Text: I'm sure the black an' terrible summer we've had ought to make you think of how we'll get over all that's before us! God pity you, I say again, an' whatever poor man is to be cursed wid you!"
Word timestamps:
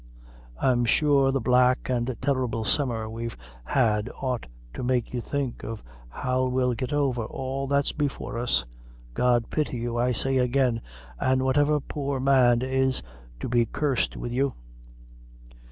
I'm 0.59 0.83
sure 0.83 1.31
the 1.31 1.39
black 1.39 1.87
an' 1.87 2.07
terrible 2.21 2.65
summer 2.65 3.07
we've 3.07 3.37
had 3.65 4.09
ought 4.19 4.47
to 4.73 4.81
make 4.81 5.13
you 5.13 5.21
think 5.21 5.63
of 5.63 5.83
how 6.09 6.45
we'll 6.47 6.73
get 6.73 6.91
over 6.91 7.23
all 7.25 7.67
that's 7.67 7.91
before 7.91 8.39
us! 8.39 8.65
God 9.13 9.51
pity 9.51 9.77
you, 9.77 9.97
I 9.99 10.11
say 10.11 10.39
again, 10.39 10.81
an' 11.19 11.43
whatever 11.43 11.79
poor 11.79 12.19
man 12.19 12.63
is 12.63 13.03
to 13.41 13.47
be 13.47 13.67
cursed 13.67 14.17
wid 14.17 14.31
you!" 14.31 14.55